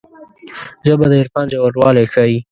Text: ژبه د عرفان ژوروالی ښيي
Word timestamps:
ژبه 0.85 1.05
د 1.11 1.13
عرفان 1.21 1.45
ژوروالی 1.53 2.05
ښيي 2.13 2.37